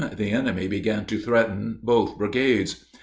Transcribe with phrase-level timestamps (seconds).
[0.17, 2.85] the enemy began to threaten both brigades.